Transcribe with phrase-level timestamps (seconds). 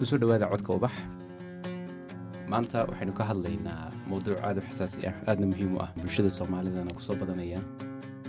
[0.00, 0.92] ku soo dhawaada codka ubax.
[2.50, 6.90] Maanta waxaynu ka hadlaynaa mowduuc aad u xasaasi ah aadna muhiim u ah bulshada soomaalidana
[6.96, 7.60] ku soo badanaya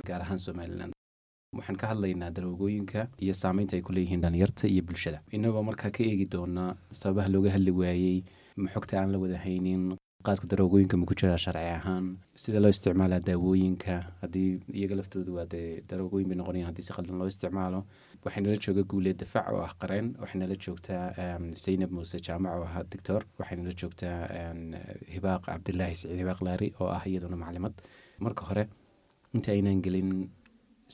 [0.08, 0.92] gaar ahaan somalilan
[1.58, 5.24] waxaan ka hadlaynaa daroogooyinka iyo saameynta ay ku leeyihiin dhalinyarta iyo bulshada.
[5.36, 8.18] Innagoo markaa ka eegi doonaa sababaha looga hadli waayey
[8.58, 9.96] ma xogta aan la wada haynin
[10.28, 12.06] qaadka daroogooyinka ma ku jiraa sharci ahaan?
[12.42, 13.96] Sida loo isticmaalaa daawooyinka?
[14.22, 17.80] Haddii iyaga laftoodu waa dee daroogooyin bay noqonayan haddii si qaldan loo isticmaalo
[18.26, 21.04] waxaynala jooga guuleed dafaac oo ah qareen waxaynala joogtaa
[21.64, 24.18] zaynab muuse jaamac oo ahaa doctor waxaynala joogtaa
[25.16, 27.74] hibaaq cabdilaahi siciid hibaaq laari oo ah iyaduna maclimad.
[28.20, 28.64] Marka hore
[29.34, 30.10] inta aynaan gelin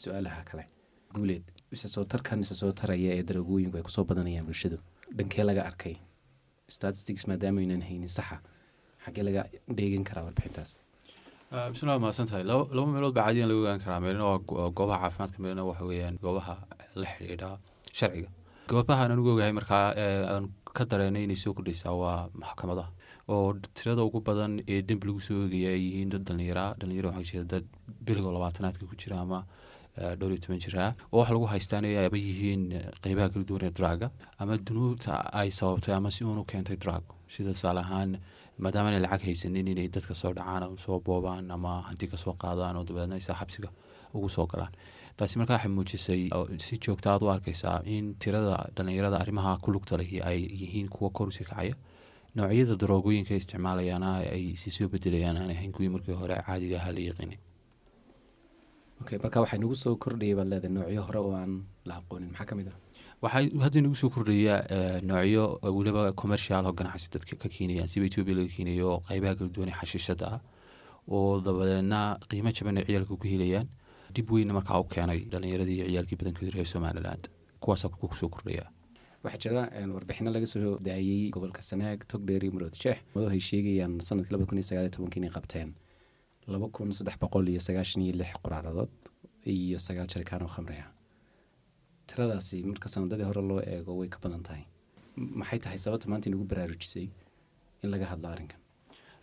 [0.01, 0.63] su'aalaha kale
[1.15, 4.77] guuleed isa soo taraya ee daroogooyinku ay ku soo badanayaan bulshadu
[5.17, 5.95] dhankee laga arkay
[6.75, 8.37] statistics maadaama aynan haynin saxa
[9.07, 9.43] xaggee laga
[9.77, 10.71] dheegan karaa warbixintaas
[11.73, 13.99] bismillahi mahadsan laba meelood baa caadiyan lagu ogaan karaa.
[14.05, 16.55] Meelna waa goobaha caafimaadka meelna waxa weeyaan goobaha
[17.01, 17.49] la xidhiidha
[17.99, 18.29] sharciga.
[18.71, 19.85] Goobaha aan ugu ogahay markaa
[20.33, 20.45] aan
[20.77, 22.89] ka dareenay inay soo kordhaysaa waa maxkamadaha
[23.33, 27.27] oo tirada ugu badan ee dembi lagu soo eegaya ay yihiin dad dhalinyara dhalinyara waxaa
[27.31, 27.65] jira dad
[28.05, 29.39] biligo labaatanaadka ku jira ama
[30.19, 30.83] dhowr iyo toban jira.
[31.11, 32.61] Oo waxa lagu haystaan aba yihiin
[33.03, 34.07] qeybaha kala duwan ee draaga
[34.41, 38.11] ama dunuubta ay sababtay ama si uun u keentay drag sida tusaale ahaan
[38.63, 42.75] maadaama inay lacag haysanin inay dadka soo dhacaan soo boobaan ama hanti ka soo qaadaan
[42.77, 43.69] oo dabeedna xabsiga
[44.13, 44.71] ugu soo galaan.
[45.17, 46.21] Taasi markaa waxay muujisay
[46.65, 51.27] si joogta u arkaysaa in tirada dhalinyarada arrimaha ku lugta lehi ay yihiin kuwa kor
[51.27, 51.75] u sii kacaya.
[52.35, 56.93] Noocyada daroogooyinka ay isticmaalayaana ay si soo bedelayaan aan ahayn kuwii markii hore caadiga ahaa
[56.97, 57.39] la yaqiinay
[59.23, 61.53] marka waxay nagu soo kordhayay baad leedahay noocyo hore oo aan
[61.87, 62.29] la aqoonin.
[62.31, 62.77] Maxaa ka mid ah
[63.23, 64.55] waxaa hadda nagu soo kordhaya
[65.09, 65.43] noocyo
[65.77, 69.77] weliba commercial oo ganacsi dadka ka keenayaan siba etoobiya laga keenayo qeybaha kala duwan ee
[69.81, 70.39] xashiishada ah
[71.15, 73.67] oo dabadeedna qiimo jaban ay ciyaalka ku helayaan.
[74.15, 77.23] Dib weynna markaa u keenay dhalinyaradii iyo ciyaalkii badankood reer somaliland.
[77.61, 78.65] Kuwaasa ku soo kordhaya
[79.23, 79.61] waxaa jira
[79.95, 84.57] warbixino laga soo daayey gobolka sanaag togdheer iyo murood jeex madahay sheegayaan sannadkii labada kun
[84.61, 85.69] iyo sagaal iyo tobankii inay qabteen.
[86.53, 88.91] Laba kun saddex boqol iyo sagaashan iyo lix qoraaradood
[89.55, 90.89] iyo sagaal jarikaan oo khamri ah
[92.11, 94.63] tiradaasi marka sanadadii hore loo eego way ka badan tahay.
[95.41, 97.05] Maxay tahay sababta maanta inagu baraarujisay
[97.83, 98.59] in laga hadlo arrinkan?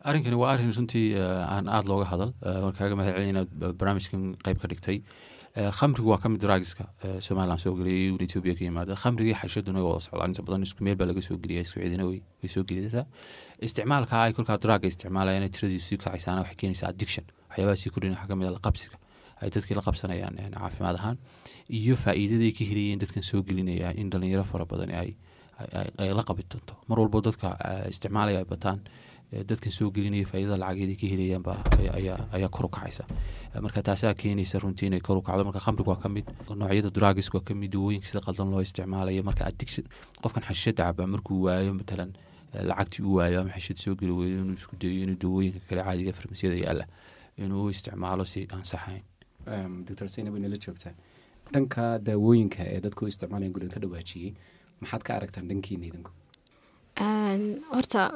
[0.08, 1.06] Arrinkani waa arrin runtii
[1.54, 2.30] aan aada looga hadal.
[2.64, 3.50] Waan kaaga mahad celin inaad
[3.80, 4.98] barnaamijkan qeyb ka dhigtay.
[5.78, 6.84] Khamrigu waa ka mid draagiska
[7.26, 8.96] somalilan soo geliyay etoobiya ka yimaada.
[9.02, 12.20] Khamrigii xashaduna wada socdaan inta badan isku meel baa laga soo geliya isku ciidina way
[12.54, 13.04] soo geliysaa
[13.66, 17.24] isticmaalka ay kolkaa draaga isticmaalayaan tiradiisu sii kacaysaana waxay keenaysaa addiction.
[17.50, 18.96] Waxyaabaha sii kordhin waxaa ka mid a laqabsiga
[19.42, 21.16] ay dadkii la qabsanayaan caafimaad ahaan
[21.78, 25.16] iyo faa'iidada ka helayeen dadkan soo gelinaya in dhalinyaro fara badan ay
[26.18, 26.42] la qabi
[26.88, 27.48] mar walbo dadka
[27.92, 28.78] isticmaalaya ay bataan
[29.50, 31.52] dadkan soo gelinaya faaidada lacageed ay ka helayaanba
[32.36, 33.04] ayaa kor u kacaysa.
[33.64, 35.42] Marka taasaa keenaysa runtii inay kor u kacdo.
[35.48, 36.26] Marka khamrigu waa ka mid
[36.60, 39.22] noocyada dragis waa ka mid dawooyinka sida qaldan loo isticmaalayo.
[39.28, 39.84] Marka addiction
[40.22, 42.10] qofkan xashishada caba markuu waayo matalan
[42.54, 46.12] lacagtii u waayo ama xashid soo geli weeyo inuu isku dayo inuu dawooyinka kale caadiga
[46.18, 46.84] farmasiyada yaalla
[47.38, 49.02] inuu isticmaalo si ansaxayn
[49.88, 50.94] doctor saynab inala joogtaa
[51.54, 54.30] dhanka daawooyinka ee dadku isticmaalayan gudan ka dhawaajiyey
[54.82, 56.12] maxaad ka aragtaan dhankiina idinku
[56.98, 58.10] horta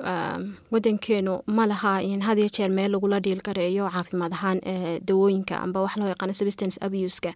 [0.71, 4.61] wadankeenu ma laha in had iyo jeer meel lagula dhiil caafimaad ahaan
[5.05, 7.34] dawooyinka amba wax loo yaqaano substance abuska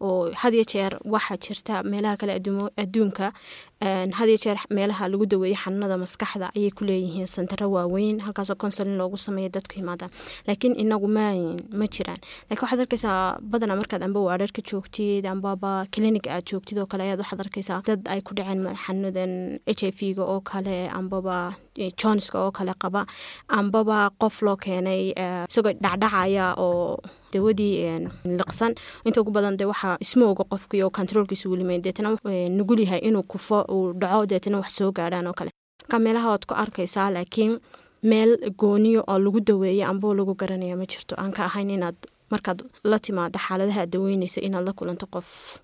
[0.00, 2.32] oo had iyo jeer waxaa jirta meelaha kale
[2.76, 3.32] adduunka
[3.80, 8.96] had iyo jeer meelaha lagu daweeyo xanuunada maskaxda ayay ku leeyihiin santaro waaweyn halkaasoo consulin
[8.96, 10.10] loogu sameeyo dadku yimaadaan.
[10.46, 11.34] Laakiin inagu ma
[11.74, 12.18] ma jiraan.
[12.50, 17.18] Lakiin waxaad arkaysaa badanaa markaad amba waadharka joogtid ambaba clinic aad joogtid oo kale ayaad
[17.20, 21.54] waxaad arkaysaa dad ay ku dhaceen xanuunadan h i v ga oo kale ambaba
[22.00, 23.06] jonska oo kale qaba.
[23.48, 25.12] Ambaba qof loo keenay
[25.48, 26.98] isagoo dhacdhacaya oo
[27.32, 28.74] dawadii liqsan.
[29.04, 32.16] Inta ugu badan de waxaa isma oga qofkii oo controolkiisa welimeyn deetana
[32.50, 35.50] nugul yahay inuu kufo uu dhaco deetana wax soo gaadhaan oo kale.
[35.82, 37.58] Marka meelaha waad ku arkaysaa laakiin
[38.02, 41.14] meel gooniyo oo lagu daweeyo ambao lagu garanaya ma jirto.
[41.18, 41.96] Aan ka ahayn inaad
[42.30, 45.58] markaad la timaado xaaladaha aad daweynaysa inaad la kulanto qof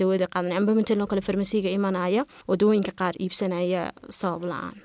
[0.00, 3.82] dawada qaadanay amba matalan oo kale farmasiga imanaya oo dawooyinka qaar iibsanaya
[4.20, 4.76] sabab la'aan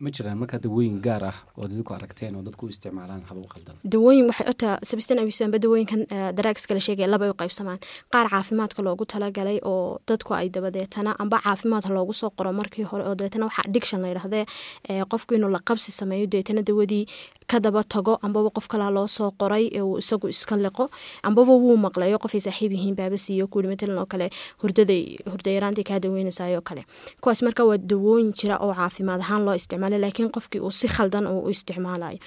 [0.00, 3.48] ma jiraan markaa dawooyin gaar ah oo dadku aragteen oo dadku u isticmaalaan haba u
[3.94, 6.06] dawooyin waxay ota sabistan abus amba dawooyinkan
[6.36, 7.78] daraagiska la sheegaya laba u qaybsamaan.
[8.12, 13.04] Qaar caafimaadka loogu talagalay oo dadku ay dabadeetana amba caafimaad loogu soo qoro markii hore
[13.08, 14.44] oo dabeetana waxaa addiction la yidhahdee
[15.12, 17.06] qofku inuu la qabsi sameeyo dabeetana dawadii
[17.46, 20.90] ka tago ambaba qof kalaa loo soo qoray uu isagu iska liqo
[21.22, 23.16] ambaba wuu maqlayo qofay saaxiib yihiin baaba
[24.00, 24.30] oo kale
[24.62, 26.84] hurdaday hurdayaraantay kaa daweynaysayo kale.
[27.20, 31.26] Kuwaas marka waa dawooyin jira oo caafimaad ahaan loo isticmaalo laakiin qofkii uu si khaldan
[31.26, 32.18] u isticmaalayo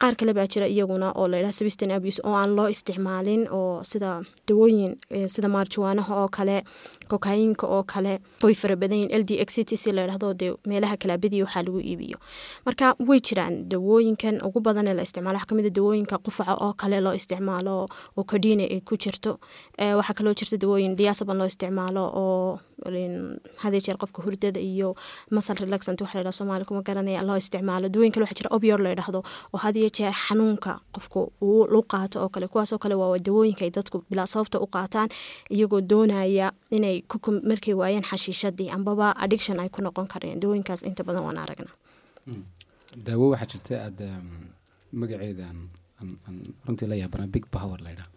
[0.00, 4.22] qaar kale baa jira iyaguna oo layidhaha sabistan abuse oo aan loo isticmaalin oo sida
[4.48, 4.96] dawooyin
[5.34, 6.56] sida maarjawaanaha oo kale
[7.08, 10.96] kokayinka oo kale way fara badan l d x t c la dhahdo dee meelaha
[10.96, 12.18] kalaabadiya waxaa lagu iibiyo.
[12.66, 16.54] Marka way jiraan dawooyinkan ugu badan ee la isticmaalo waxaa ka mid a dawooyinka qufaca
[16.64, 17.86] oo kale loo isticmaalo
[18.16, 19.38] oo kadina ay ku jirto.
[19.78, 22.58] Waxaa kaloo jirta dawooyin diasaban loo isticmaalo oo
[23.62, 24.94] hadee jeer qofka hurdada iyo
[25.30, 27.88] masal relaxant waxa ladhaha soomaali kuma garanaya loo isticmaalo.
[27.88, 29.22] Dawooyin kale waxaa jira obyor la dhahdo
[29.54, 34.02] oo hadiyo jeer xanuunka qofka uu qaato oo kale kuwaasoo kale waa dawooyinka ay dadku
[34.10, 35.08] bilaa sababta u qaataan
[35.50, 36.95] iyagoo doonaya inay
[37.50, 40.40] markay waayeen xashiishadii ambaba addiction ay ku noqon kareen.
[40.40, 41.70] Dawooyinkaas inta badan waan aragna.
[43.06, 44.08] Daawo waxaa jirta aada
[44.92, 45.46] magaceeda
[46.66, 48.08] runtii la yaabanaa big power laydhaa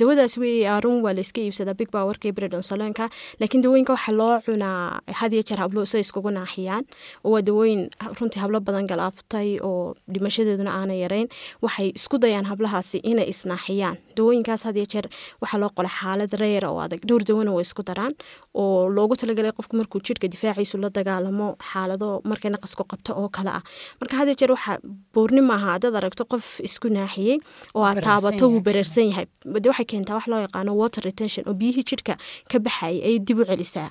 [0.00, 3.08] dawadaas wey arun waa layska iibsadaa big powerka bredon salonka
[3.40, 6.84] laakiin dawooyinka waxaa loo cunaa hadiyo jeer hablo say iskugu naaxiyaan.
[7.24, 7.90] Oo waa dawooyin
[8.20, 11.28] runtii hablo badan galaaftay oo dhimashadeeduna aana yareyn.
[11.62, 15.06] Waxay isku dayaan hablahaasi inay isnaaxiyaan dawooyinkaas hadiyo jeer
[15.42, 17.00] waxaa loo qola xaalad reera oo adag.
[17.08, 18.14] Dhowr dawana way isku daraan
[18.54, 23.50] oo loogu talagalay qofku markuu jidhka difaaciisu la dagaalamo xaalado markay naqasku qabto oo kale
[23.58, 23.62] ah.
[24.00, 24.78] Marka hadiyo jeer waxaa
[25.14, 27.36] boorni maaha haddaad aragto qof isku naaxiyey
[27.74, 29.26] oo aad taabato wuu bareersan yahay.
[29.62, 32.14] De waxay keentaa wax loo yaqaano water retention oo biyihii jidhka
[32.50, 33.90] ka baxayay ay dib u celisaa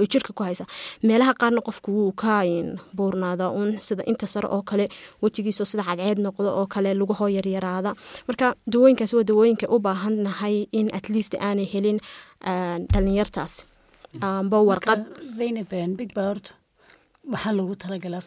[0.00, 0.64] oo jirka ku haysa.
[1.02, 2.40] Meelaha qaarna qofku wuu ka
[2.96, 4.88] buurnaadaa uun sida inta sare oo kale
[5.22, 7.90] wejigiisa sida cadceed noqdo oo kale lugahoo yaryaraada.
[8.28, 11.98] Marka dawooyinkaas waa dawooyinka u baahannahay in at least aanay helin
[12.92, 13.54] dhalinyartaas.
[14.22, 15.00] Amba warqad
[17.32, 18.20] waxaa loogu talagalaa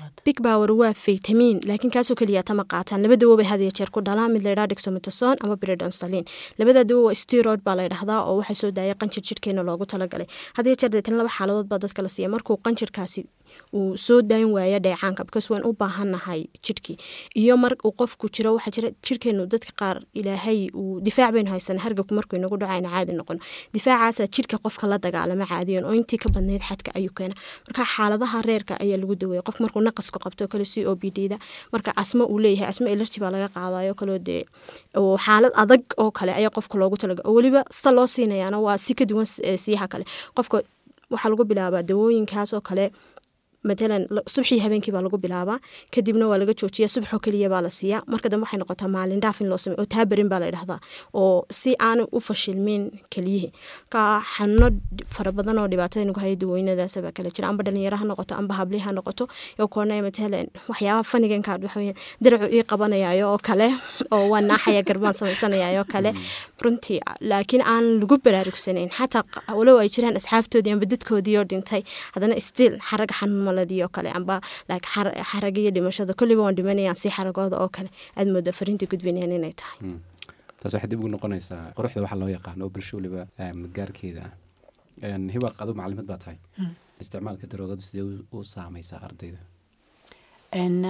[0.00, 3.02] qaato big power waa faytamiin laakiin kaasoo keliya tama qaataan.
[3.04, 6.24] Laba dawo bay hadiya jeer ku dhalaan mid laydhaha dexometason ama bredonsalin
[6.58, 10.26] labada dawo waa steroid baa laydhahdaa oo waxaa soo daaya qanjir jidhkeena loogu talagalay.
[10.56, 13.20] Hadiya jeer deetan laba xaaladood baa dadka la siiya markuu qanjirkaasi
[13.78, 16.96] uu soo daayin waaya dheecaanka because waan u baahannahay jidhkii
[17.42, 22.14] iyo mar qofku jiro waxaa jira jidhkeenu dadka qaar ilaahay uu difaac baynu haysana hargabku
[22.18, 23.40] markuu inagu dhacayna caadi noqono
[23.74, 25.84] difaacaasaa jidhka qofka la dagaalama caadiyan.
[25.88, 27.34] Oo intii ka badnayd xadka ayuu keena
[27.66, 31.28] marka xaaladaha reerka ayaa lagu daweeya qof markuu naqasku qabto kale c o b d
[31.32, 31.36] da
[31.72, 34.42] marka asma uu leeyahay asma elerti baa laga qaadayo kaloo dee
[35.24, 37.22] xaalad adag oo kale ayaa qofka loogu talaga.
[37.28, 40.04] Oo weliba sa loo siinayaana waa si ka duwan siyaha kale.
[40.36, 40.62] Qofka
[41.10, 42.90] waxaa lagu bilaabaa dawooyinkaas oo kale
[43.68, 44.02] matalan
[44.34, 45.58] subxii habeenkii baa lagu bilaabaa.
[45.94, 48.02] Kadibna waa laga joojiya subxoo keliya baa la siiyaa.
[48.06, 50.78] Marka dambe waxay noqotaa maalin dhaaf in loo samey oo taabarin baa la dhahdaa
[51.14, 53.52] oo si aanu u fashilmin keliyihii.
[53.92, 54.68] Marka xanuuno
[55.14, 57.48] fara oo dhibaatada nagu haya dawooynadaas baa kala jira.
[57.48, 59.24] Amba dhalinyaro ha noqoto amba habli ha noqoto
[59.60, 63.68] oo koonaya matalan waxyaabaha faniganka waxa diracu ii qabanayaayo oo kale
[64.12, 66.10] oo waa naaxaya garbaan samaysanayaayo kale.
[66.62, 69.24] Runtii laakiin aan lagu baraarugsanayn xataa
[69.58, 71.82] walow ay jiraan asxaabtoodii amba dadkoodii oo dhintay.
[72.14, 73.44] Haddana stiil xaraga xanuun
[73.84, 74.40] oo kale amba
[75.30, 77.88] xaraga iyo dhimashada kolliba waan dhimanayaan si xaragooda oo kale.
[78.18, 79.78] Aad mooda fariinta gudbinayaan inay tahay.
[80.60, 83.20] Taas waxay dib ugu noqonaysaa quruxda waxaa loo yaqaano oo bulsho waliba
[83.76, 84.24] gaarkeeda.
[85.04, 86.38] Ah hibaaq adu maclimad baa tahay.
[87.02, 89.40] Isticmaalka daroogadu sidee u saameysaa ardayda?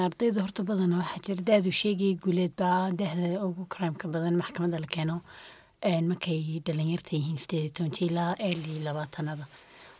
[0.06, 1.42] Ardayda horta badana waxaa jira.
[1.48, 5.16] Da-du sheegaya guuleed baa dahda ugu karaamka badan maxkamadda la keeno.
[6.10, 9.44] Markay dhalinyarta yihiin sideed ilaa eeli labaatanada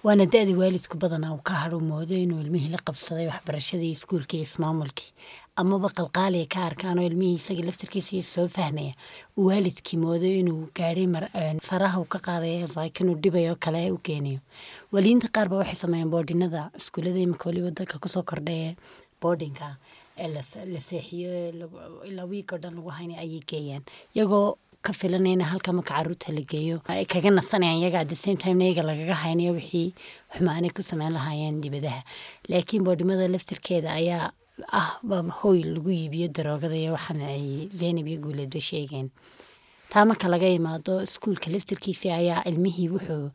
[0.04, 5.10] waana da-da waalidku badanaa uu ka hadhu moodo inuu ilmihii la qabsaday waxbarashadii iskuulkii ismaamulkii
[5.56, 8.92] amaba qalqaaliya ka arkaan oo ilmihii isaga laftarkiisa soo fahmaya
[9.38, 12.66] uu waalidkii moodo inuu gaadhay faraha uu ka qaadaya
[13.00, 14.38] inuu dhibayo kale u keenayo
[14.92, 18.74] waliinta qaar ba waxay sameeyeen boodhinada iskuullada imika waliba dalka ku soo kordhaya
[19.22, 19.76] boodhinka
[20.18, 21.30] ee la seexiyo
[22.08, 23.82] ilaa wiig oo dhan lagu hayna ayay geeyaan.
[24.14, 26.76] Iyagoo ka filanayna halka marka carruurta la geeyo.
[26.88, 29.88] Ay kaga nasanayaan iyaga at the same time iyaga lagaga haynayo wixii
[30.36, 32.00] xumaanay ku sameyn lahaayeen dibadaha.
[32.50, 34.32] Laakiin boodhimada laftirkeeda ayaa
[34.80, 35.00] ah
[35.40, 39.08] hooy lagu iibiyo daroogada iyo waxaana ay zaynab iyo guuleedba sheegeen.
[39.90, 43.30] Taa marka laga imaado iskuulka laftirkiisa ayaa ilmihii wuxuu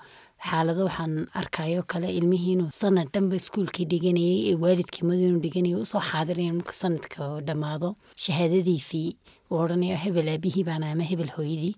[0.48, 5.24] xaalado waxaan arkayo kale ilmihii inuu sanad dhanba iskuulkii dhiganayay ee waalidkii madu
[5.60, 7.90] inuu u soo xaadiraya marka sanadka dhammaado.
[8.24, 9.10] Shahaadadiisii
[9.52, 11.76] uu odhanayo hebel aabihii baana ama hebel hooyadii.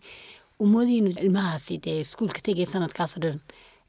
[0.61, 0.83] Inuu
[1.25, 3.39] ilmahaasi dee iskuulka tegaya sanadkaasoo dhan.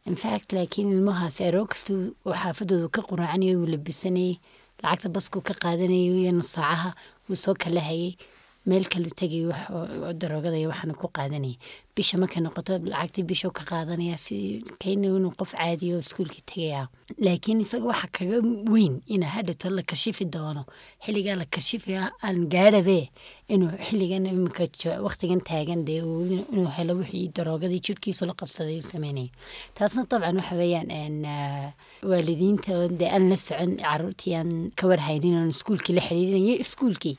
[0.08, 1.92] Infact laakiin ilmahaasi aroo kasta
[2.26, 4.34] oo xaafadoodu ka quraacanayo uu labisanayay
[4.82, 6.90] lacagta baskuu ka qaadanayay iyo nusaacaha
[7.28, 8.16] wuu soo kala hayay
[8.66, 9.44] meel kalu tegay
[10.20, 11.56] daroogada waxaana ku qaadanaya
[11.96, 16.88] bisha markay noqoto lacagtii bisha ka qaadanaya si kayna inuu qof caadiya oo iskuulkii tegaya
[17.20, 18.38] laakiin isaga waxa kaga
[18.72, 20.64] weyn ina hadhito la kashifi doono.
[21.04, 23.10] Xilligaa la kashifi aan gaadhabe
[23.52, 24.64] inuu xilligan imika
[25.04, 29.28] waqtigan taagan dee inuu helo wixii daroogadii jirhkiisu la qabsaday u sameynaya
[29.76, 30.88] taasna dabcan waxa weeyaan
[32.08, 37.16] waalidiinta dee aan la socon caruurtii aan ka warhaynin oon iskuulkii la xiriirinaya iskuulkii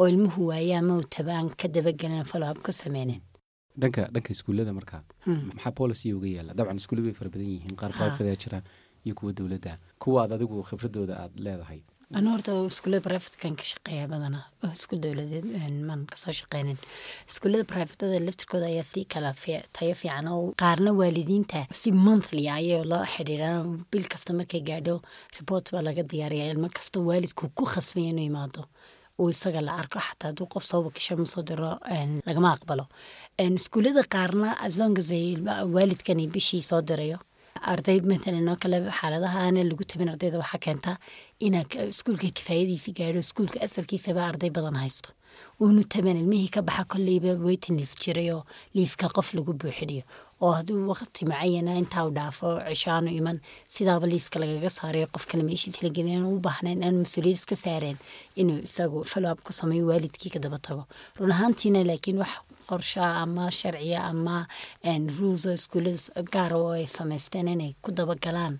[0.00, 3.20] oo ilmuhu waayaa mawtaba aan ka dabagelin follow ku sameynen
[3.80, 5.40] dhanka dhanka iskuullada markaa Hmm.
[5.54, 6.52] maxaa policy uga yaalla?
[6.58, 7.76] Dabcan iskuullada way fara badan yihiin.
[7.80, 7.98] Qaar Ha.
[8.16, 8.58] private jira
[9.06, 9.72] iyo kuwa dowladda.
[10.02, 11.80] Kuwa aad adigu khibradooda aad leedahay?
[12.18, 15.46] Anu horta iskuullada privatekan ka shaqeeya badanaa oo iskuul dowladeed
[15.88, 16.78] maan ka soo shaqeynin.
[17.30, 19.32] Iskuullada privatada laftirkooda ayaa si kala
[19.76, 24.96] tayo fiican oo qaarna waalidiinta si monthly ah ayay la xidhiiraan bil kasta markay gaadho
[25.40, 28.62] report baa laga diyaariya ilmo kasta waalidku ku khasbaya inuu yimaado
[29.20, 31.70] uu isaga la arko xataa hadduu qof soo wakisho ma soo diro
[32.26, 32.84] lagama aqbalo.
[33.38, 37.18] Iskuullada qaarna as long as ay ilma- waalidkani bishii soo dirayo
[37.72, 40.92] arday matalan oo kale xaaladaha aana lagu tabin ardayda waxaa keenta
[41.46, 45.10] inaa ka- iskuulka kifaayadiisi gaadho iskuulka asalkiisaba arday badan haysto
[45.60, 48.42] uunu taban ilmihii ka baxa kolleyba waiting list jiray oo
[48.74, 50.02] liiska qof lagu buuxinayo
[50.44, 53.38] oo hadduu waqti macayana intaa u dhaafo cishaanu iman
[53.74, 57.56] sidaaba liiska lagaga saarayo qof kale meeshiis la gelin aan u baahnayn aan mas'uuliyad iska
[57.64, 57.98] saareen
[58.40, 58.98] inuu isagu
[59.32, 60.84] up ku sameeyo waalidkii ka daba tago.
[61.18, 62.34] Run ahaantiina laakiin wax
[62.68, 64.46] qorshaa ama sharciya ama
[65.18, 68.58] rules oo iskuullada oo ay samaysteen inay ku dabagalaan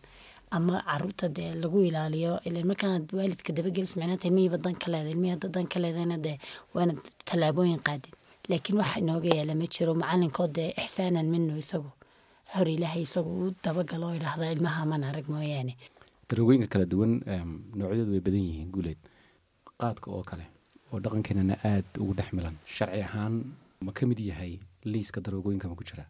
[0.56, 2.32] ama carruurta dee lagu ilaaliyo
[2.70, 6.36] markaanad waalidka dabagelis micnaata ilmihiiba dan ka leeda ilmihii hadda dan ka leedana dee
[6.74, 6.92] waana
[7.28, 8.14] tallaabooyin qaadid
[8.50, 11.90] laakiin wax inooga yaalla ma jiro macalinkood dee ixsaanan minu isagu.
[12.54, 15.72] Hor ilaahay isagu u dabagalo oo idhaahda ilmaha man arag mooyaane.
[16.28, 19.00] Darooyinka kala duwan em, noocyadoodu way badan yihiin guuleed
[19.80, 20.44] qaadka oo kale
[20.92, 22.54] oo dhaqankeenana aad ugu dhex milan.
[22.74, 23.34] Sharci ahaan
[23.86, 24.52] ma ka mid yahay
[24.92, 26.04] liiska daroogooyinka ma ku jira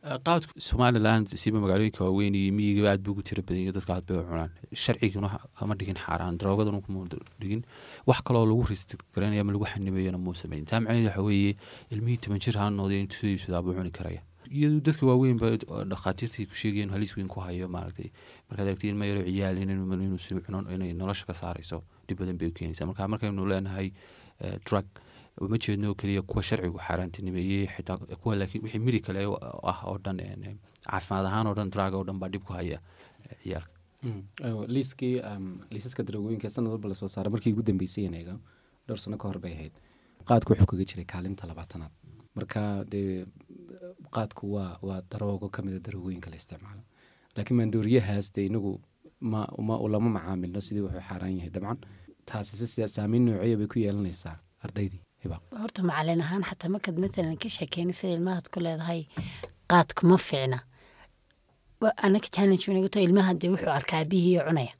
[0.00, 4.06] qaadku somalilan siiba magaalooyinka waaweyn iyo miyiga aad buu ugu tira badan yahay dadka aad
[4.08, 5.28] bay cunaan sharciguna
[5.58, 7.04] kama dhigin xaaraan daroogaduna kuma
[7.40, 7.62] dhigin
[8.08, 11.52] wax kaloo lagu ristgaranaya ama lagu xanibayana muu samayn taa macnaheed waxa weeye
[11.92, 15.52] ilmihii toban jir ha noqday intuu buu cuni karaya iyadoo dadka waaweynba
[15.92, 18.08] dhakhaatiirtii ku sheegayeen halis weyn ku hayo maaragtay
[18.48, 22.48] markaad aragtid ilma yaro ciyaal inuu sii cuno inay nolosha ka saarayso dhib badan bay
[22.48, 23.92] u keenaysaa marka markaynu leenahay
[24.64, 24.88] drug
[25.48, 29.20] ma jeedno keliya kuwa sharcigu xaaraantinimeeyey xitaa kuwa laakiin wixii miri kale
[29.72, 30.18] ah oo dhan
[30.84, 32.78] caafimaad ahaan oo dhan drug oo dhan baa dhib ku haya
[33.30, 33.70] eh, ciyaalka
[34.44, 35.20] Aywa, liiskii
[35.70, 38.34] liisaska daroogooyinka sanad walba la soo saaray markii ugu dambeysay eega
[38.86, 39.72] dhowr sano ka hor bay ahayd.
[40.28, 41.92] Qaadku wuxuu kaga jiray kaalinta labaatanaad.
[42.34, 43.26] Marka dee
[44.10, 46.82] qaadku waa waa daroogo ka mida daroogooyinka la isticmaalo.
[47.36, 48.80] Laakiin maandooriyahaas dee inagu
[49.20, 51.50] ma ma lama macaamilno sidii wuxuu xaaraan yahay.
[51.50, 51.78] Dabcan
[52.24, 53.26] taasi si saameyn
[53.58, 58.60] bay ku yeelanaysaa ardaydii horta macalin ahaan xataa markaad matalan ka sheekeyna sida ilmahaad ku
[58.60, 59.00] leedahay
[59.70, 60.58] qaadku ma fiicna.
[62.06, 64.72] Anaka challenge bay nagu tahay ilmaha dee wuxuu arkaa aabihii cunaya.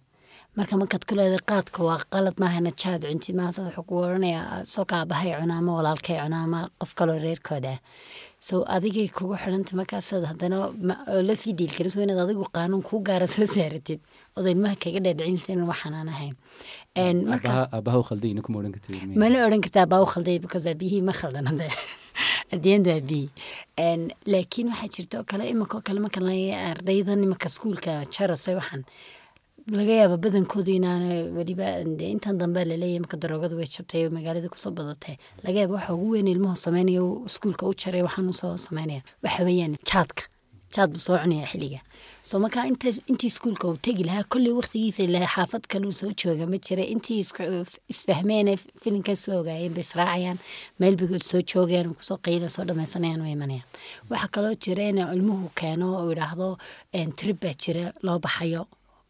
[0.57, 4.85] Marka markaad ku leedahay qaadka waa qalad maahana jaad cunti maanta wuxuu ku oranayaa soo
[4.85, 7.81] kaabahay cuna ama walaalkay cuna ama qof kaloo reerkooda ah
[8.49, 10.59] so adigay kugu xidhanta markaasaad haddana
[11.29, 14.01] la sii dhiilgeliso inaad adigu qaanuun kuu gaara soo saaratid
[14.37, 16.35] ood ilmaha kaga dhadhicinsa in waxaan aan ahayn.
[19.23, 21.69] Mana odhan kartaa baa u khalday because aabihii ma khaldana de
[22.55, 23.29] adiyandu aabihii
[23.89, 24.01] En,
[24.33, 26.33] laakiin waxaa jirta oo kale iminka oo kale marka la
[26.73, 28.83] ardaydan iminka iskuulka jarasay waxaan
[29.79, 31.09] laga yaaba badankoodu inaana
[31.39, 31.67] weliba
[31.99, 35.17] de intan dambe la leeyahay marka daroogadu way jabtay magaalada ku soo badatay.
[35.45, 39.03] Laga yaaba waxa ugu weyn ilmuhu sameynaya uu iskuulka u jaray waxaan u soo sameynaya.
[39.23, 40.23] Waxa weeyaan jaadka
[40.75, 41.81] jaad buu soo cunaya xilliga.
[42.23, 46.47] So marka intaas intii iskuulka uu tegi lahaa kolley waqtigiisa ilaa xaafad kaluu soo jooga
[46.51, 46.83] ma jira.
[46.95, 47.47] Intii isku-
[47.89, 48.49] isfahmeen
[48.83, 50.39] filinka soo ogaayeen bay israacayaan.
[50.81, 50.97] Meel
[51.31, 53.69] soo joogeen ku soo qayla soo dhamaysanayaan way imanayaan.
[54.11, 56.57] Waxaa kaloo jira in ilmuhu keeno uu idhaahdo
[56.93, 58.67] en, trip baa jira loo baxayo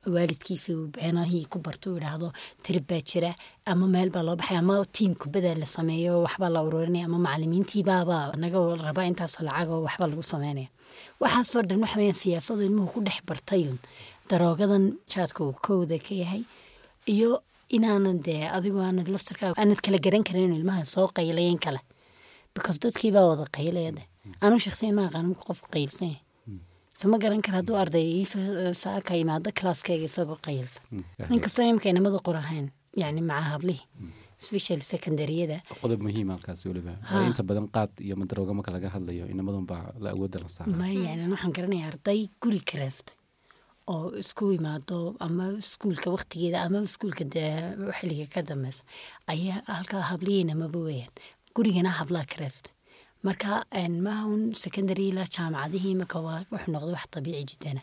[0.06, 3.34] waalidkiisa uu beenahii ku barto uu idhaahdo trip baa jira
[3.66, 8.32] ama meel baa loo baxay ama tiim kubada la sameeyo waxbaa la ururinaya ama macalimiintiibaaba
[8.42, 10.68] naga raba intaasoo lacag oo waxba lagu sameynaya.
[11.20, 13.76] Waxaasoo dhan waxa siyaasadu ilmuhu ku dhex bartayun
[14.28, 16.42] daroogadan jaadka uu kowda ka yahay
[17.06, 21.80] iyo inaanan dee adigu aanad laftarkaa aanad kala garan karin ilmaha soo qaylayen kale
[22.54, 24.02] because dadkii baa wada qaylaya de
[24.64, 26.22] shaksiyan ma aqaan marka qofku qaylsan yahay
[27.00, 28.38] sama garan kara hadduu arday iisa
[28.84, 31.04] saaka imaado kalaaskayga isagoo qaylsan Mm,
[31.36, 32.66] inkastoo imika inamada qor ahayn
[33.02, 33.82] yani maca hablihi
[34.46, 36.92] special secondaryada qodob muhiim halkaasi weliba
[37.28, 40.88] inta badan qaad iyo madarooga marka laga hadlayo inamadun baa la awoodda la saara ma
[41.06, 43.14] yani waxaan garanaya arday guri kaleestay
[43.94, 47.52] oo isku imaado ama iskuulka waqtigeeda ama iskuulka dee
[47.98, 48.82] xilliga ka dambeysa
[49.32, 51.12] ayaa halkaa hablihiina maba weyaan
[51.56, 52.72] gurigana hablaa kaleestay
[53.26, 55.94] marka en, maaha un secondary ilaa jaamacadihii
[56.26, 57.82] waa wuxuu noqday wax dabiici jidana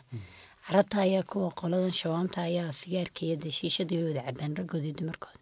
[0.66, 5.40] carabta ayaa kuwa qoladan shawaamta ayaa sigaarka iyo dee shiishadii wada cabaan raggood iyo dumarkooda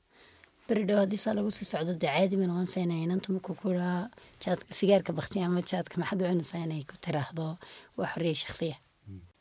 [0.69, 3.69] beri dhow haddii saa lagu sii socdo dee caadi bay noqonaysaa inay inantu markuu ku
[4.45, 7.59] jaadka sigaarka bakti ama jaadka maxaad u cunaysaa inay ku tiraahdo
[7.99, 8.76] waa xorriya shakhsiya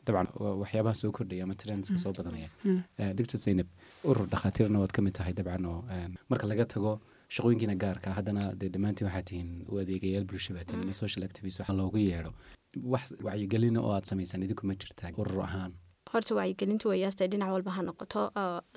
[0.06, 2.50] dabcan waa waxyaabaha soo kordhaya ama trendska soo badanaya.
[3.00, 3.68] Eh, doctor zaynab
[4.10, 5.82] urur dhakhaatiirna waad ka mid tahay dabcan oo
[6.30, 7.02] marka laga tago
[7.34, 11.60] shaqooyinkiina gaarka haddana dee dhammaantiin waxaa tihiin u adeegayaal bulsha baa tihiin ama social activist
[11.60, 12.32] waxaa loogu yeedho.
[12.94, 15.72] Wax wacyigelina oo aad samaysaan idinku ma jirtaa urur ahaan?
[16.13, 18.22] Horta wacyigelintu way yartay dhinac walba ha noqoto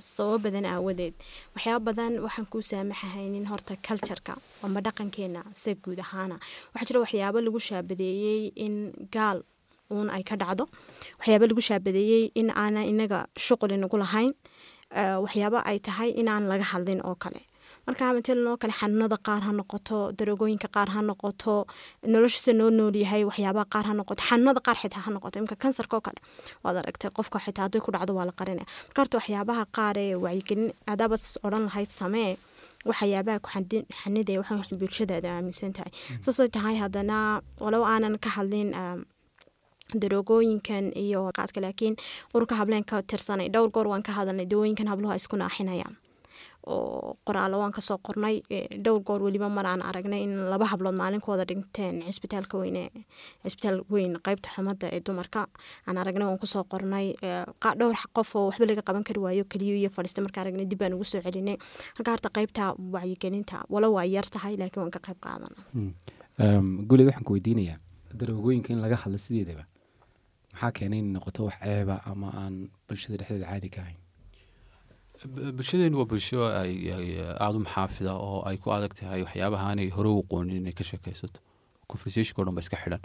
[0.00, 1.14] sababo badan aawadeed.
[1.54, 6.36] Waxyaaba badan waxaan kuu saamaxahaynin horta cultureka ama dhaqankeena se guud ahaana.
[6.74, 8.74] Waxaa jira waxyaabo lagu shaabadeeyey in
[9.16, 9.42] gaal
[9.90, 10.64] uun ay ka dhacdo.
[11.20, 14.32] Waxyaabo lagu shaabadeeyey in aanan inaga shuqul inagu lahayn.
[15.24, 17.40] Waxyaabo ay tahay inaan laga hadlin oo kale
[17.88, 18.04] marka
[18.60, 21.54] kale xanuunada qaar ha noqoto daroogooyinka qaar ha noqoto
[22.12, 26.00] noloshiisa noo noolyahay waxyaabaha qaar ha noqoto xanuunada qaar xitaa ha noqoto imka kansarka oo
[26.06, 26.20] kale
[26.64, 30.14] waad aragtay qofka xitaa hadday ku dhacdo waa la qarinaya marka horta waxyaabaha qaar ee
[30.24, 32.36] wacyigelin adaabad odhan lahayd samee
[32.90, 33.48] waxyaabaha ku
[34.02, 34.42] xanidaya
[34.80, 35.92] bulshadaada aaminsan tahay.
[36.24, 38.68] Saasay tahay haddana walow aanan ka hadlin
[40.02, 41.94] daroogooyinkan iyo qaadka laakiin
[42.34, 45.96] ururka hableen ka tirsanay dhowr goor waan ka hadalnay dawooyinkan habluhu isku naaxinayaan
[46.66, 48.42] oo qoraalo waan ka soo qornay
[48.84, 52.90] dhowr goor weliba mar aan aragnay in laba hablood maalin ku wada dhinteen cisbitaalka weyne
[53.44, 55.46] cisbitaal weyn qeybta xumada ee dumarka.
[55.86, 57.14] Aan aragnay waan ku soo qornay
[57.80, 60.92] dhowr qof oo waxba laga qaban kari waayo keliyo iyo fadhiista marka aragnay dib baan
[60.94, 61.56] ugu soo celinay.
[61.96, 65.58] Marka horta qeybta wacyigelinta walo waa yar tahay laakiin waan ka qeyb qaadana
[66.88, 67.78] guleed waxaan ku weydiinayaa.
[68.18, 69.64] Daroogooyinka in laga hadlo sideedaba
[70.52, 72.54] maxaa keenay in noqoto wax ceeba ama aan
[72.88, 73.98] bulshada dhexdeeda caadi ka ahayn
[75.26, 80.22] bulshadeenu waa bulsho aada u maxaafida oo ay ku adag tahay waxyaabaha aanay hore u
[80.22, 81.40] qoonin inay ka sheekaysato.
[81.90, 83.02] Conversationka o dhan ba iska xidhan.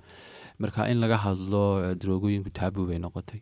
[0.59, 3.41] Marka in laga hadlo daroogooyinku taabu bay noqotay.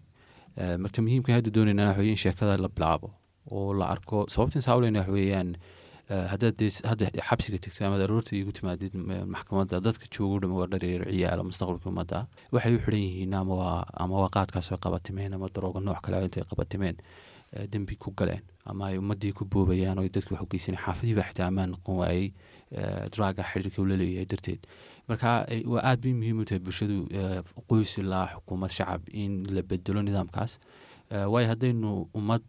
[0.80, 3.12] Marka muhiimka hadda doonayna waxa in sheekada la bilaabo
[3.52, 4.26] oo la arko.
[4.30, 5.50] Sababtan saawleyna waxa weeyaan
[6.32, 6.52] hadda
[7.28, 8.94] xabsiga tegtay ama aroorta igu timaadid
[9.36, 14.30] maxkamadda dadka joogo dhama waa dhareero ciyaala mustaqbalka ummadda waxay u xidhan yihiin ama waa
[14.36, 16.96] qaadkaasoo qabatimeen ama darooga nooc kale intay qabatimeen
[17.72, 21.30] dembi ku galeen ama ay ummadii ku boobayaan oo dadki wax u geysan xaafadii baa
[21.30, 22.32] xitaa ammaan noqon waayey
[23.12, 24.62] draga xiriirka ula leeyahay darteed.
[25.08, 27.08] Marka waa aad bay muhiim u tahay bulshadu
[27.70, 30.60] qoys ilaa xukuumad shacab in la bedelo nidaamkaas.
[31.12, 32.42] Waayo haddaynu ummad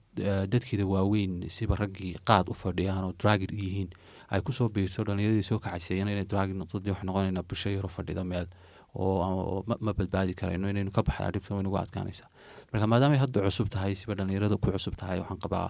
[0.52, 3.90] dadkeeda waaweyn siba raggii qaad u fadhiyaan oo dragir yihiin
[4.30, 7.88] ay ku soo biirto dhalinyaradii soo kacaysayeen inay dragir noqdo dee waxay noqonaynaa bulsho yaro
[7.88, 8.46] fadhida meel
[8.94, 12.28] oo ma badbaadi karayno inaynu ka baxnaa dhibta way nagu adkaanaysaa
[12.72, 15.68] marka maadaamay hadda cusub tahay siba dhalinyarada ku cusub tahay waxaan qabaa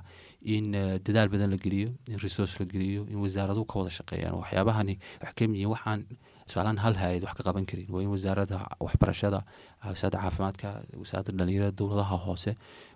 [0.54, 0.72] in
[1.06, 5.32] dadaal badan la geliyo in resource la geliyo in wasaaradu ka wada shaqeeyaan waxyaabahani wax
[5.38, 6.00] ka miyiin waxaan
[6.46, 7.86] tusaalahaan hal hay'ad wax ka qaban karin.
[7.94, 9.40] Waa in wasaaradda waxbarashada
[9.86, 10.68] wasaaradda caafimaadka
[11.02, 12.50] wasaaradda dhalinyarada dowladaha hoose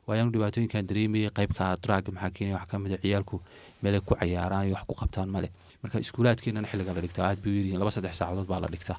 [0.07, 3.37] waayaanu dhibaatooyinkan dareemayay qaybka draaga maxaa keenaya wax ka mid a ciyaalku
[3.83, 5.49] meelay ku cayaaraan iyo wax ku qabtaan male
[5.87, 8.99] marka iskuulaadkeenana xilliga la dhigtaa aad bay u yiriin laba saddex saacadood baa la dhigtaa.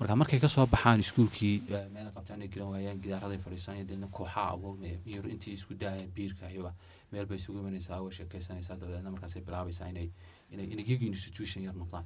[0.00, 1.54] Marka markay ka soo baxaan iskuulkii
[1.94, 6.46] meel qabtaan ay garan waayaan gidaaraday fadhiisanaya deedna kooxaa abuurmaya iyo intii isku daayaan biirka
[6.50, 6.72] ayaba
[7.12, 10.08] meel isugu imanaysaa way sheekaysanaysaa dabadeedna markaasay bilaabaysaa inay
[10.52, 12.04] inay inay institution yar noqdaan.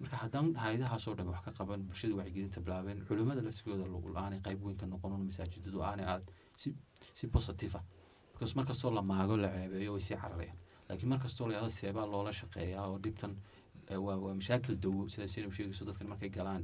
[0.00, 3.84] Marka haddaan hay'adahaasoo dhan wax ka qaban bulshada wacyigelinta bilaabeen culimmada laftigooda
[4.24, 6.24] aanay qayb weyn ka noqon masaajidadu aanay aad
[6.56, 6.74] si
[7.14, 7.84] si positive ah.
[8.58, 10.58] Markastoo la maago la ceebeeyo way sii cararayaan
[10.92, 13.32] laakiin markastoo la yahdo seebaa loola shaqeeyaa oo dhibtan
[14.06, 16.62] waa waa mashaakil dawo sida sinab sheegayso dadkan markay galaan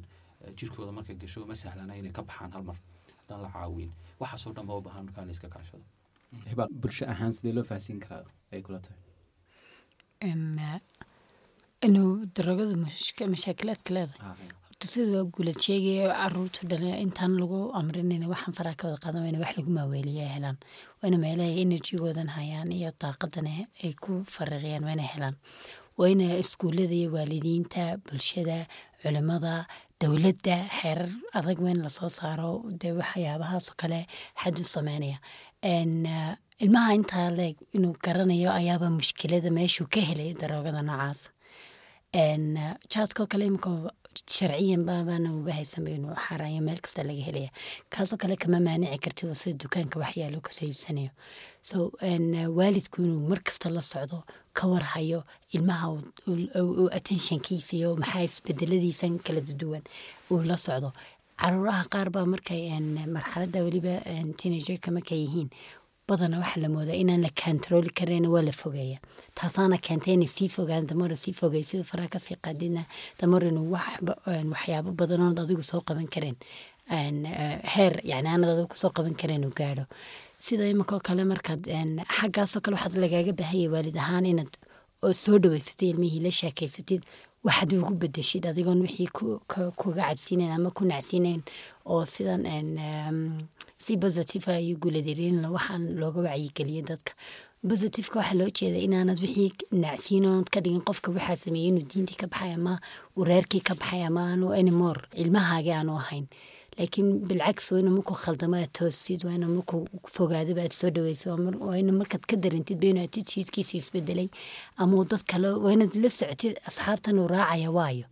[0.59, 2.77] jirkooda markay gasho ma sahlana inay ka baxaan hal mar
[3.21, 5.85] haddaan la caawin waxaasoo dhan baa u baahan markaa la iska kaashado
[6.83, 9.01] bulsho ahaan sidee loo fahansiin karaa ay kula tahay
[11.87, 12.75] inuu darogadu
[13.35, 14.49] mashaakilaadka leedahay
[14.87, 19.57] waa guulad sheegaya caruurtu dhale intaan lagu amrinayna waxaan faraha ka wada qaadan wayna wax
[19.59, 20.57] lagu maaweeliya helaan.
[21.03, 25.35] Wayna meelaha enerjigoodan hayaan iyo daaqadana ay ku fariiriyaan wayna helaan.
[25.99, 28.69] Wayna iskuullada iyo waalidiinta bulshada
[29.03, 29.67] culimada
[30.01, 32.63] dowladda xeerar adag weyn la soo saaro.
[32.71, 34.07] Dee waxyaabahaasoo kale
[34.39, 35.19] xad sameynaya.
[36.63, 41.31] Ilmaha intaa leeg inuu garanayo ayaaba mushkilada meeshuu ka helay daroogada noocaas.
[42.93, 43.71] Jaadkoo kale imika
[44.27, 47.51] sharciyan baabana uba haysanba inuu xaarayo meel kasta laga helaya
[47.93, 51.11] kaasoo kale kama maanici karti sida dukaanka waxyaalo ka soo iibsanayo
[51.63, 51.77] so
[52.59, 54.19] waalidku inuu markasta la socdo
[54.59, 55.21] ka warhayo
[55.55, 55.87] ilmaha
[56.99, 59.83] attentionkiisa iyo maxaa isbedeladiisan kala duwan
[60.31, 60.93] uu la socdo.
[61.39, 62.63] Caruuraha qaar baa markay
[63.07, 63.95] marxalada weliba
[64.39, 65.51] teenagerka markay yihiin
[66.09, 68.99] badana waxaa la moodaa inaan la kantarooli karan waa la fogeeya
[69.39, 72.83] taasaana keentay inay sii fogaan damar sii fogey siduu faraha ka sii qaadina
[73.21, 73.67] damar inuu
[74.53, 76.37] waxyaabo badanood adigu soo qaban kareen
[77.75, 79.85] heer yani aanad adigu ku soo qaban kareen uu gaadho.
[80.47, 81.63] Sida imankoo kale markaad
[82.19, 84.53] xaggaasoo kale waxaad lagaaga baahanya waalid ahaan inaad
[85.25, 87.03] soo dhaweysatid ilmihii la sheekeysatid
[87.47, 89.09] waxaad ugu bedeshid adigoon wixii
[89.81, 91.43] kuga cabsiinayn ama ku nacsiinayn
[91.87, 92.43] oo sidan
[93.79, 97.13] si positive iyo guuladirin waxaan looga wacyigeliyo dadka.
[97.69, 102.27] Positiveka waxaa loo jeeda inaanad wixii nacsiinoonad ka dhigin qofka waxaa sameeyey inuu diintii ka
[102.27, 102.81] baxay ama
[103.17, 106.27] uu reerkii ka baxay ama aanu anymore ilmahaagii aanu ahayn
[106.79, 109.81] laakiin bilcagsi waa ina markuu khaldamo aad toosid waa ina markuu
[110.17, 114.29] fogaadaba aad soo dhaweyso waa markaad ka darantid ba inuu attitudekiisa isbedelay
[114.83, 118.07] ama dad kale waa la socotid asxaabtan uu raacaya waayo.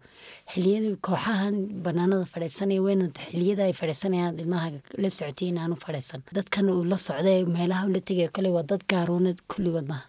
[0.52, 6.20] Xiliyada kooxahan banaanada fadhiisanaya waa xiliyada ay fadhiisanayaan ilmahaaga la socotay inaanu fadhiisan.
[6.36, 10.06] Dadkan uu la socday meelaha ula tegaya kale waa dad gaaroona kulligood maaha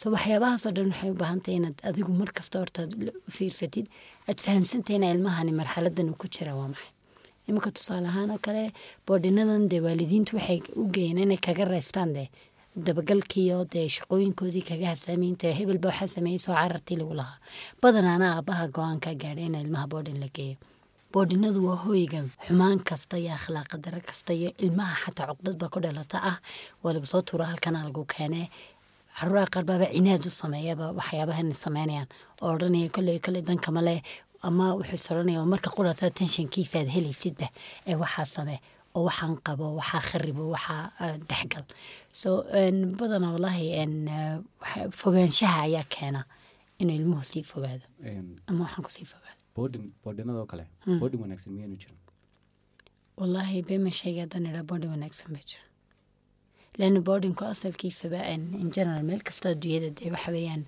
[0.00, 1.16] so waxyaabahaasoo dhan waxay u
[1.58, 2.90] inaad adigu markasta hortaad
[3.36, 3.86] fiirsatid
[4.30, 6.92] aad fahamsantay ina ilmahani marxaladan uu ku jira waa maxay
[7.48, 8.64] iminka tusaale ahaan oo kale
[9.06, 12.28] boodhinadan dee waalidiintu waxay u geeyeen inay kaga reystaan dee
[12.86, 17.38] dabagalkiiyo dee shaqooyinkoodii kaga habsaamay inta hebelba waxaa sameeyey soo carartii lagu lahaa.
[17.82, 20.56] Badanaana aabbaha go'aanka gaadhay in ilmaha boodhin la geeyo.
[21.12, 26.18] Boodhinadu waa hooyga xumaan kasta iyo akhlaaqa daro kasta iyo ilmaha xataa cuqdadba ku dhalata
[26.30, 26.36] ah.
[26.82, 28.46] Waa lagu soo tuuro halkana lagu keenee.
[29.18, 32.06] Caruuraha qaar baaba cinaad sameeyaba waxyaabahan sameynayaan.
[32.42, 33.98] Oo odhanaya kolley kolley dankama leh
[34.42, 37.46] ama wuxuu is odhanaya marka qurato tensionkiisa aad helaysidba
[37.86, 38.60] ee waxaa samee
[38.94, 41.64] oo waxaan qabo waxaa kharibo waxaa dhexgal.
[42.20, 42.28] So
[42.98, 43.66] badana wallaahi
[45.00, 46.24] fogaanshaha ayaa keena
[46.78, 47.84] inuu ilmuhu sii fogaado.
[48.46, 49.36] Ama waxaan ku sii fogaado.
[49.56, 50.64] boodhin boodhinadoo kale
[51.00, 51.98] boodhin wanaagsan miyaanu jirin?
[53.16, 55.64] Wallaahi bema sheega haddaan idhaa boodhin wanaagsan baa jira
[56.78, 60.62] leanna boodhinku asalkiisaba in general meel kastoo adduunyada dee waxa weeyaan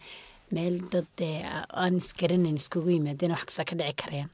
[0.54, 1.36] meel dad dee
[1.82, 4.30] aan isgaranayn iskugu yimaadeen wax kasta ka dhici karayaan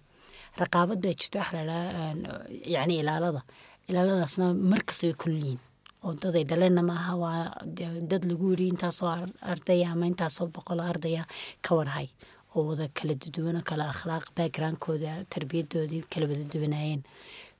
[0.63, 2.05] raqaabad baa jirta waxa ladhaha
[2.75, 3.43] yacni ilaalada.
[3.91, 5.61] Ilaaladaasna markasta way kulliyiin
[6.05, 7.41] oo daday dhaleenna maaha waa
[8.11, 9.11] dad lagu yiri intaasoo
[9.53, 11.23] ardaya ama intaasoo boqol ardaya
[11.65, 12.09] ka warhay
[12.55, 17.03] oo wada kala duduwan oo kala akhlaaq backgroundkooda tarbiyadoodii kala wada duwanaayeen.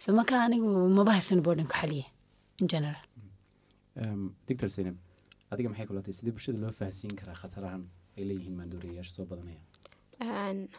[0.03, 1.77] So marka anigu maba haysano boarding ku
[2.61, 3.03] in general.
[4.49, 4.97] Doctor zaynab
[5.53, 7.83] adiga maxay kula tahay sidii bulshada loo fahansiin karaa khatarahan
[8.17, 9.61] ay leeyihiin maanduuriyayaasha soo badanaya?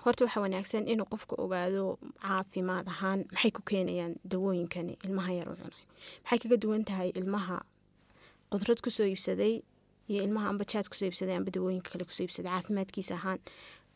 [0.03, 5.73] Horta waxaa wanaagsan inuu qofku ogaado caafimaad ahaan maxay ku keenayaan dawooyinkani ilmaha yar cunay.
[6.23, 7.57] Maxay kaga duwan tahay ilmaha
[8.51, 9.61] qudrad ku soo iibsaday
[10.09, 13.39] iyo ilmaha amba jaad ku soo iibsaday amba dawooyinka kale ku soo iibsaday caafimaadkiisa ahaan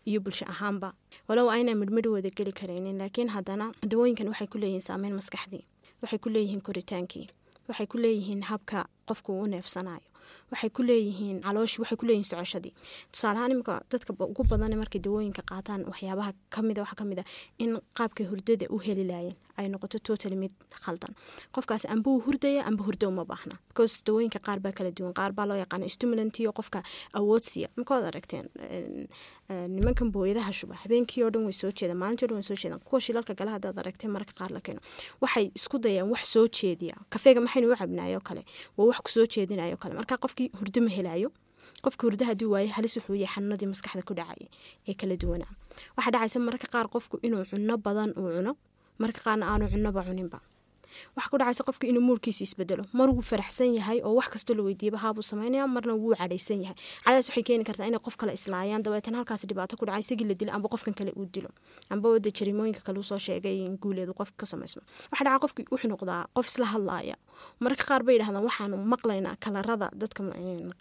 [0.05, 0.93] iyo bulsho ahaanba?
[1.27, 5.65] Walow ayna midhmidh wada geli karaynin laakiin haddana dawooyinkan waxay ku leeyihiin saameyn maskaxdii
[6.01, 6.29] waxay ku
[6.67, 7.27] koritaankii
[7.67, 10.05] waxay ku leeyihiin habka qofku u neefsanayo
[10.51, 12.73] waxay ku leeyihiin calooshi waxay ku leeyihiin socoshadii
[13.11, 17.23] tusaaleahaan imika dadka ugu badan markay dawooyinka qaataan waxyaabaha kamida waxaa ka mid a
[17.63, 20.51] in qaabkay hurdada u heli laayeen ay noqoto total mid
[20.85, 21.13] khaldan.
[21.55, 23.55] Qofkaas amba uu hurdaya amba hurdo uma baahna.
[23.69, 25.13] Because dawooyinka qaar baa kala duwan.
[25.19, 26.79] Qaar baa loo yaqaana stimulantiyo qofka
[27.19, 28.45] awood siiya markaad aragteen
[29.75, 30.75] nimankan booyadaha shuba.
[30.83, 32.79] Habeenkii oo dhan way soo jeedaan maalintii o dhan way soo jeedaan.
[32.87, 34.79] Kuwa shilalka gala haddaad aragteen marka qaar la keeno.
[35.21, 36.95] Waxay isku dayaan wax soo jeediya.
[37.09, 38.43] Kafeega maxaynu u cabnaayo kale?
[38.77, 39.93] Waa wax ku soo jeedinayo kale.
[39.99, 41.29] Marka qofkii hurdo ma helayo
[41.83, 44.47] qofka hurdo haddii waaye halis wuxuu yahay xanuunadii maskaxda ku dhacaya
[44.87, 45.51] ee kala duwanaa.
[45.97, 48.53] Waxaa dhacaysa mararka qaar qofku inuu cuno badan uu cuno
[49.03, 50.37] marka qaarna aanu cunoba cuninba
[51.15, 52.83] waxaa ku dhacaysa qofka inuu muurkiisa isbedelo.
[52.93, 56.75] Mar wuu faraxsan yahay oo wax kastoo la weydiiyaba haabuu samaynaya marna wuu cadhaysan yahay.
[57.05, 58.83] Cadhadaas waxay keeni kartaa inay qof kale islaayaan.
[58.83, 61.49] Dabeetan halkaas dhibaato ku dhacay isagii la dilo amba qofkan kale uu dilo.
[61.89, 65.65] Amba wada jarimooyinka kale u soo sheegay in guuleedu qofka ka samaysmo waxaa dhaca qofkii
[65.71, 67.15] wuxuu noqdaa qof isla hadlaaya.
[67.59, 70.21] Mararka qaar bay yidhahdaan waxaanu maqlaynaa kalarada dadka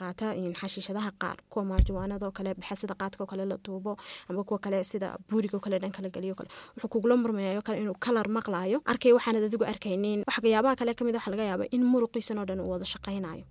[0.01, 1.37] qaata xashiishadaha qaar.
[1.51, 3.97] Kuwa maajuwaanadoo kale baxasida qaadkao kale la duubo
[4.29, 6.49] amba kuwa kale sida buurigoo kale dhan kala geliyo kale.
[6.77, 8.81] Wuxuu kugula murmayayo kale inuu kalar maqlaayo.
[8.85, 9.65] Arkay waxaanad adigu
[10.01, 13.45] arkaynin waxyaabaha kale ka mid waxa laga yaaba in muruqiisan oo dhan uu wada shaqaynayo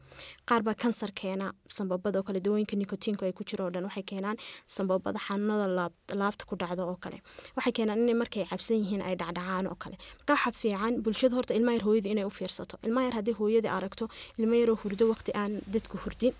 [0.48, 4.04] qaar baa kansar keena sambabada oo kale dawooyinka nikotiinku ay ku jiro oo dhan waxay
[4.04, 7.22] keenaan sambabada xanuunada laabta ku dhacdo oo kale.
[7.56, 9.96] Waxay keenaan inay markay cabsan yihiin ay dhacdhacaan oo kale.
[10.20, 12.78] Marka waxa fiican bulshada horta ilma yar hooyada inay u fiirsato.
[12.84, 14.08] Ilma yar haddii hooyadii aragto
[14.38, 16.34] ilma yaroo hurdo waqti aan dadku hurdin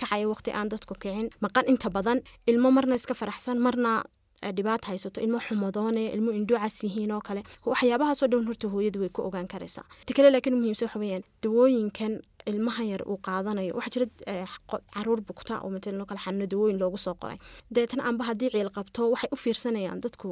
[0.00, 2.18] kacaya waqti aan dadku kicin maqan inta badan
[2.50, 4.02] ilmo marna iska faraxsan marna
[4.52, 9.22] dhibaata haysato ilmo xumadoone ilmo indhuucas yihiin oo kale waxyaabahaasoo dhan horta hooyadu way ku
[9.22, 9.84] ogaan karaysaa.
[10.06, 13.72] Ta kale laakiin muhiimsa waxa weyaan dawooyinkan ilmaha yar uu qaadanayo.
[13.78, 14.06] Waxaa jira
[14.94, 17.38] carruur bugta oo matalan kale xanuuno dawooyin loogu soo qoray.
[17.72, 20.28] Dabeetana amba haddii ciil qabto waxay u fiirsanayaan dadku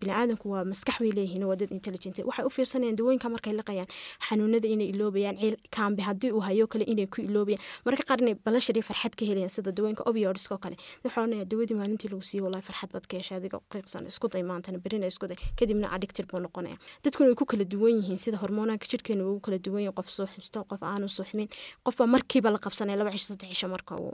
[0.00, 2.18] biniaadanku waa maskax bay leeyihiin waa dad intelligent.
[2.28, 3.88] Waxay u fiirsanayaan dawooyinka markay liqayaan
[4.28, 7.62] xanuunada inay iloobayaan ciil kaambi haddii uu hayo kale inay ku iloobayaan.
[7.84, 10.76] Mararka qaar inay balashar iyo farxad ka helayaan sida dawooyinka obiodiska oo kale.
[11.04, 14.42] Waxaa oranaya dawadii maalintii lagu siiyo wallahi farxad baad ka heshay adiga qiiqsan isku day
[14.42, 15.36] maantana berina isku day.
[15.56, 19.58] Kadibna addicted buu noqonaya dadkuna way ku kala duwan yihiin sida hormoonanka jirkeena ugu kala
[19.58, 21.48] duwan yihiin qof soo xibsto qof aanu suuxin fahmin.
[21.86, 24.12] Qofba markiiba la qabsanaya laba cisho saddex cisho marka uu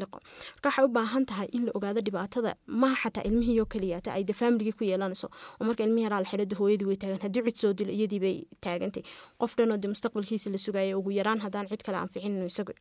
[0.00, 0.18] liqo
[0.54, 4.12] marka waxay u baahan tahay in la ogaado dhibaatada maha xataa ilmihii oo keliya ta
[4.16, 5.28] ay de familigii ku yeelanayso
[5.60, 8.20] oo marka ilmihii yaraa la xidho de hooyadii way taagan haddii cid soo dilo iyadii
[8.24, 9.02] bay taagantay.
[9.40, 12.72] Qof dhanoo de mustaqbalkiisa la sugayo ugu yaraan haddaan cid kale anficin isagu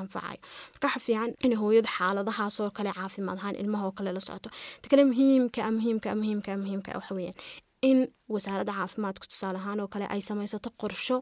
[0.00, 0.38] anfacayo
[0.72, 4.48] marka waxa fiican in hooyadu xaaladahaasoo kale caafimaad ahaan ilmahoo kale la socoto.
[4.82, 7.36] Ta muhiimka muhiimka muhiimka muhiimka waxa weeyaan.
[7.82, 11.16] In wasaaradda caafimaadka tusaale ahaan oo kale ay samaysato qorsho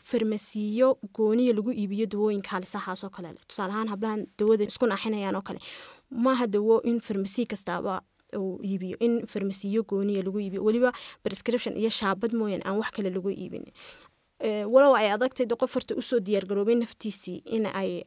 [0.00, 3.34] farmasiyo gooniya lagu iibiyo dawooyinka halisahaasoo kale.
[3.48, 5.58] Tusaale ahaan hablahan dawada isku naaxinayaan oo kale
[6.10, 8.02] maaha dawo in farmasi kastaaba
[8.36, 10.64] uu iibiyo in farmasiyo gooniya lagu iibiyo.
[10.64, 13.64] Weliba prescription iyo shaabad mooyaan aan wax kale lagu iibin.
[14.44, 18.02] Walow ay adagtay qof horta u soo diyaargaroobay naftiisii in ay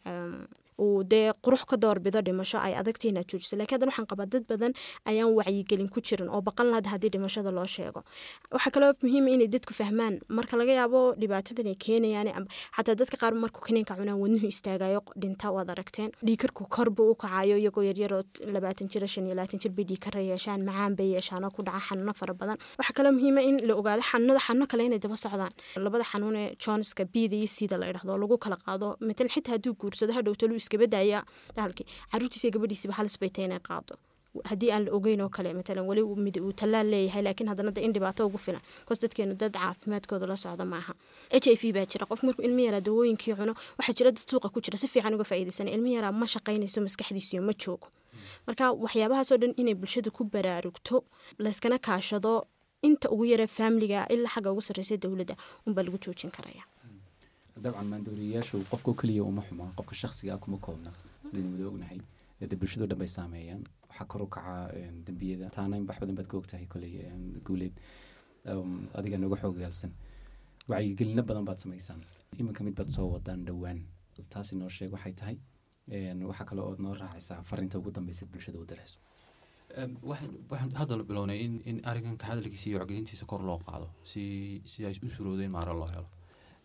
[0.79, 4.43] uu dee qurux ka doorbido dhimasho ay adagtay inaad joojiso lakiin hadan waxaan qabaa dad
[4.51, 4.73] badan
[5.09, 8.03] ayaan wacyigelin ku jirin oo baqan lahad haddii dhimashada loo sheego.
[8.51, 13.33] Waxaa kaloo muhiima inay dadku fahmaan marka laga yaabo dhibaatadan ay keenayaan xataa dadka qaar
[13.43, 16.09] markuu kaniinka cunaan wadnuhu istaagayo dhinta waad aragteen.
[16.25, 18.23] Dhiikarku korbu u kacayo iyagoo yaryaroo
[18.55, 21.81] labaatan jir shan iyo labaatan jir bay dhiikara yeeshaan macaan bay yeeshaan oo ku dhaca
[21.87, 22.57] xanuuno fara badan.
[22.79, 25.51] Waxaa kaloo muhiima in la ogaado xanuunada xanuuno kale inay daba socdaan.
[25.75, 30.13] Labada xanuun ee bida iyo sida la idhahdo lagu kala qaado matalan xitaa hadduu guursado
[30.13, 31.23] hadhowtalu iskabadaya
[31.55, 33.95] dahalkii caruurtiisa gabadhiisiba halis bay tahay inay qaado.
[34.49, 37.93] Haddii aan la ogeyn oo kale matalan weli uu tallaal leeyahay laakiin haddana de in
[37.95, 40.93] dhibaato ugu filan bikoos dadkeenu dad caafimaadkooda la socda maaha
[41.33, 42.05] h i v baa jira.
[42.05, 44.77] Qof markuu ilmi yaraa dawooyinkii cuno waxaa jira dad suuqa ku jira.
[44.77, 47.87] Si fiican uga faa'iidaysan ilmi yaraa ma shaqaynayso maskaxdiisiyo ma joogo.
[48.47, 50.95] Marka waxyaabahaasoo dhan inay bulshada ku baraarugto
[51.41, 52.45] layskana kaashado
[52.87, 56.63] inta ugu yara faamiliga ilaa xagga ugu sarreysa dowladda unbaa lagu joojin karaya
[57.63, 60.91] dabcan maandooriyayaashu qofkao keliya uma xumo qofka shaksiga ah kuma koobna
[61.27, 61.99] sidaynu wada ognahay
[62.39, 64.55] de dhan bay saameeyaan waxaa kor u kaca
[65.05, 66.93] dembiyada taana wax badan baad ka ogtahay koley
[67.47, 67.73] guuleed
[68.97, 69.91] adiga nooga xoogaalsan
[70.69, 72.01] wacyigelino badan baad samaysaan
[72.39, 73.79] iminka mid baad soo wadaan dhowaan
[74.33, 75.37] taasi noo sheeg waxay tahay
[76.29, 78.97] waxaa kale ood noo raacaysaa farinta ugu dambeysa bulshada u dareyso
[80.51, 84.21] waxaan hadda bilownay in in arrinkan kahadalkiisa iyo wacgelintiisa kor loo qaado si
[84.71, 86.07] si ay u suroodo in maaro loo helo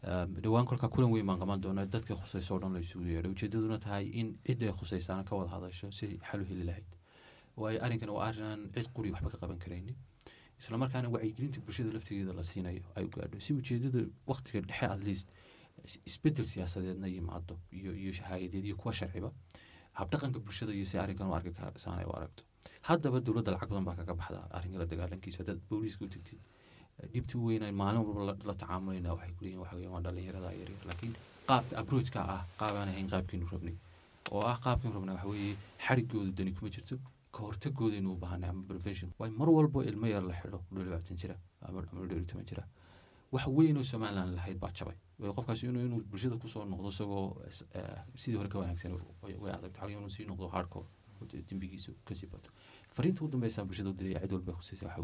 [0.03, 4.39] dhowaan kolka kulan weyn baan doonaa dadka khusayso o dhan la yeedho ujeedaduna tahay in
[4.47, 6.91] cidday khusaysaana ka wada hadasho si xal u heli lahayd
[7.57, 9.95] waayo arrinkan waa arrinaan cid quri waxba ka qaban karaynin
[10.61, 10.77] isla
[11.15, 15.01] wacyigelinta bulshada laftigeeda la siinayo ay gaadho si ujeedada waqtiga dhexe at
[16.07, 19.31] isbeddel siyaasadeedna yimaado iyo shahaayadeed iyo kuwa sharciba
[19.99, 21.51] habdhaqanka bulshada iyo si arrinkan u arki
[21.85, 22.43] saanay u aragto
[22.89, 26.09] haddaba dowladda lacag badan baa kaga baxda arrinka la dagaalankiisa dad booliiska u
[26.97, 31.15] tagtid dhibti weynaan maalin walba la tacaamulayna waxay kuleeyihin waxa waa dhalinyarada yaryar laakiin
[31.49, 33.77] qaabka approachka ah qaabaan ahayn qaabkiinu rabnay
[34.33, 36.97] oo ah qaabkiinu rabnay waxa xarigooda dani kuma jirto
[37.33, 37.41] ka
[38.13, 39.11] u baahanay ama prevention.
[39.19, 42.63] Waayo mar walbo ilmo yar la xidho labaatan jira ama dhowr toban jira.
[43.33, 44.97] Wax weyn oo somaliland lahayd baa jabay.
[45.37, 47.41] Qofkaasi inuu bulshada ku soo noqdo isagoo
[48.23, 49.73] sidii hore ka wanaagsan way adag.
[49.73, 50.87] Tahay inuu sii noqdo hardcore
[51.49, 52.51] dembigiisu ka sii bato.
[52.95, 55.01] Fariinta u dambeysa bulshada u dilaya cid walba khusaysa waxa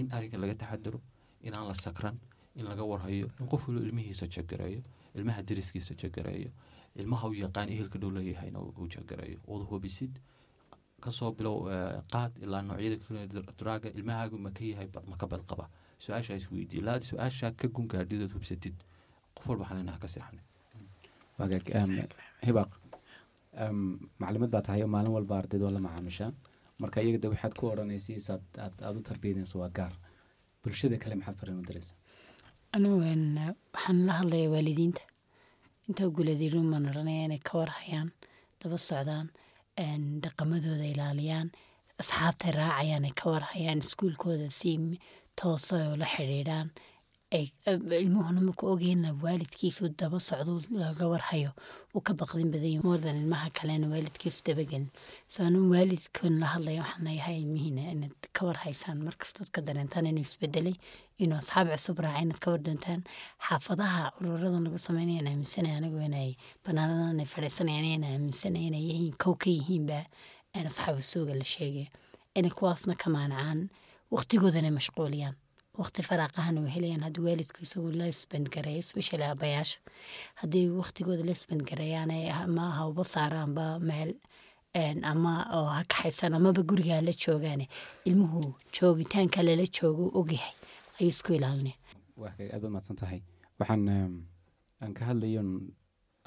[0.00, 1.00] in arrinka laga taxadaro
[1.46, 2.16] inaan la sakran
[2.58, 4.82] in laga warhayo in qof walo ilmihiisa jagareeyo
[5.18, 6.50] ilmaha dariskiisa jagareeyo
[7.00, 10.14] ilmaha u yaqaan ehelka dhow leeyahayna uu jagareeyo ood hubisid
[11.04, 11.56] ka soo bilow
[12.12, 13.20] qaad ilaa noocyada kale
[13.60, 15.66] draaga ilmahaagu ma ka yahay ma ka badqaba.
[16.04, 18.76] Su'aasha is weydii ilaa su'aasha ka gungaadhidood hubsatid.
[19.36, 20.44] Qof walba xalinaha ka seexanay
[21.38, 21.62] wagaag
[22.48, 22.70] hibaaq.
[24.20, 26.30] Maclimad baa tahay oo maalin walba ardayd oo la macaamishaa
[26.80, 29.94] marka iyaga de waxaad ku odhanaysiis aad u tarbiyanayso waa gaar.
[30.62, 31.96] Bulshada kale maxaad fariin u diraysaa
[32.76, 32.98] anugu
[33.74, 35.02] waxaan la hadlayaa waalidiinta.
[35.88, 38.08] Intaa guuladiiruun baan odhanaya inay ka warhayaan
[38.60, 39.26] daba socdaan
[40.22, 41.48] dhaqamadooda ilaaliyaan
[42.02, 44.70] asxaabtay raacayaan ay ka warhayaan iskuulkooda si
[45.40, 46.68] toosa oo la xidhiidhaan
[47.30, 51.50] ilmuhuna marku ogeyna waalidkiisu daba socdo laga warhayo?
[51.94, 54.86] Uu ka baqdin badanya moordan ilmaha kalena waalidkiisu dabagelin
[55.28, 60.22] so anu waalidkoon la hadlaya waxaan leeyahay ilmihiina inaad ka warhaysaan markastood ka dareentaan inuu
[60.22, 60.74] isbedelay
[61.18, 63.02] inuu asxaab cusub raaca inaad ka wardoontaan
[63.48, 69.16] xaafadaha ururadan lagu sameynaya in aaminsanaya anigu inay banaanadan ay fadhiisanayaan in aaminsanaya inay yihiin
[69.18, 70.06] kow ka yihiinba
[70.54, 71.90] asxaabu suuga la sheegaya
[72.38, 73.66] inay kuwaasna ka maanacaan
[74.14, 75.34] waqtigoodana mashquuliyaan
[75.80, 79.78] waqti faraaqahan uu helayaan haddii waalidku isagu la isbandgareeyo especially abayaasha
[80.40, 82.10] haddii waqtigooda la isbandgareeyaan
[82.44, 84.10] ama hauba saaraanba meel
[85.12, 87.62] ama oo ha kaxaysaan amaba guriga la joogaan
[88.08, 88.40] ilmuhu
[88.76, 90.54] joogitaanka lala joogo ogyahay
[91.00, 91.76] ayuu isku ilaalinaya.
[92.52, 93.20] Aad baad mahadsan tahay.
[93.60, 93.88] Waxaan
[94.82, 95.48] aan ka hadlayon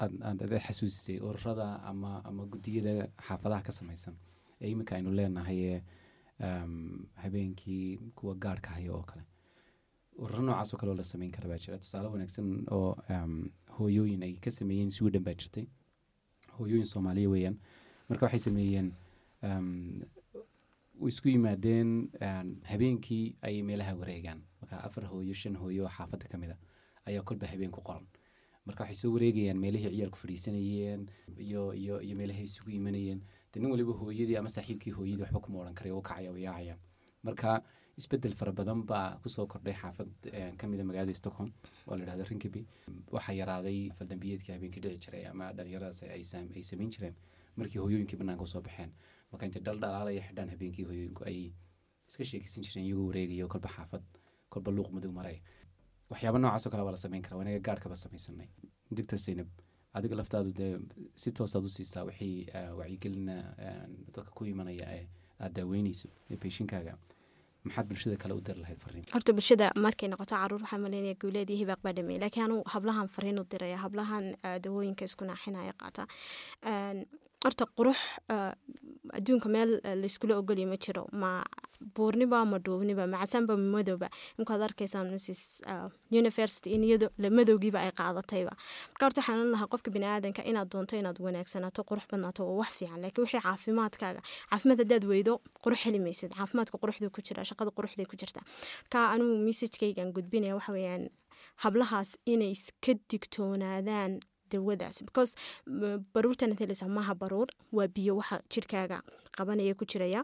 [0.02, 2.94] aad xasuusisay ururada ama ama guddiyada
[3.26, 4.14] xaafadaha ka samaysan.
[4.60, 5.78] Ee iminka aynu leenahay ee
[7.22, 9.22] habeenkii kuwa gaarhka haya oo kale
[10.20, 11.78] ururo noocaas oo kale oo la sameyn kara baa jira.
[11.78, 13.34] Tusaale wanaagsan oo um,
[13.78, 15.66] hooyooyin ay ka sameeyeen sweden baa jirtay.
[16.58, 17.56] Hooyooyin soomaaliya weeyaan.
[18.08, 18.92] Marka waxay sameeyeen
[21.00, 24.42] way isku yimaadeen um, habeenkii ayay meelaha wareegaan.
[24.60, 26.56] Marka afar hooyo shan hooyo oo xaafadda ka mid a
[27.06, 28.04] ayaa kolba habeen ku qoran.
[28.66, 33.20] Marka waxay soo wareegayaan meelihii ciyaalku fadhiisanayeen iyo iyo iyo meelahay isugu imanayeen.
[33.52, 36.76] De nin waliba hooyadii ama saaxiibkii hooyadii waxba kuma odhan karaya u kacaya u yaacaya.
[37.22, 37.62] Marka
[37.98, 41.50] isbeddel fara badan baa ku soo kordhay xaafad eh, ka mida magaalada stockholm
[41.86, 42.62] oo la dhahdo rinkaby
[43.14, 47.14] waxaa yaraaday faldambiyeedkii habeenkii dhici jiray ama dhalinyaradaas ay sam- ay samayn jireen
[47.56, 48.90] markii hooyooyinkii banaanka u soo baxeen.
[49.32, 51.52] Marka intay dhal dhalaalaya xidhaan habeenkii hooyooyinku ay
[52.08, 54.04] iska sheekeysan jireen iyagoo wareegaya kolba xaafad
[54.52, 55.40] kolba luuq madow maraya
[56.10, 58.48] waxyaaba noocaasoo kale waa la samayn karaa wanaga gaarhkaba samaysanay
[58.96, 59.48] doctor zaynab
[59.96, 60.72] adiga laftaadu dee
[61.22, 65.06] si toosaad u siisaa wixii ah, wacyigelina ah, dadka ku imanaya ee
[65.40, 66.94] aad daaweyneyso ee beeshinkaaga
[67.66, 71.48] maxaad bulshada kale u diri lahayd fariin horta bulshada markay noqoto carruur waxaa maleynaya guuleed
[71.50, 72.20] iyo hibaaq baa dhameeyay.
[72.24, 76.02] Laakiin anuu hablahan fariin u diraya hablahan ah, dawooyinka isku naaxinaya qaata
[77.44, 77.96] horta qurux
[78.28, 78.52] ah,
[79.18, 81.06] adduunka meel ah, layskula ogolya ma jiro.
[81.12, 81.30] Ma
[81.96, 87.30] buurniba ma dhuubniba ma casaanba ma madowba imkaad arkaysaan mrs ah, university in iyado la
[87.30, 88.52] madowgiiba ay qaadatayba.
[88.92, 93.00] Marka horta waxaan lahaa qofka biniaadanka inaad doonto inaad wanaagsanaato qurux badnaato waa wax fiican.
[93.02, 95.32] Laakiin wixii caafimaadkaaga caafimaad haddaad weydo
[95.64, 96.30] qurux heli maysid.
[96.36, 98.40] Caafimaadka quruxduu ku jira shaqada quruxday ku jirta.
[98.84, 101.08] Marka anugu messagekaygan gudbinaya waxa weeyaan
[101.64, 104.20] hablahaas inay iska digtoonaadaan
[104.52, 105.32] dawadaas because
[105.66, 108.98] m- baruurtan heleysa maha baruur waa biyo waxa jirkaaga
[109.36, 110.20] qabanaya ku jiraya.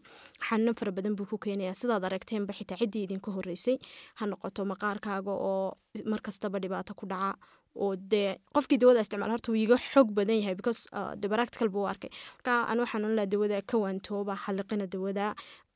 [0.48, 1.74] Xanuuno fara badan buu ku keenaya.
[1.74, 3.76] Sidaad aragteenba xitaa ciddii idinka horeysay
[4.18, 7.38] ha noqoto maqaarkaaga oo markastaba dhibaato ku dhaca
[7.76, 11.68] oo dee qofkii dawada isticmaal horta wuu iga xoog badan yahay because uh, de practical
[11.68, 12.10] buu arkay.
[12.36, 15.26] Marka anu waxaan oran lahaa dawada ka waantooba xaliqina dawada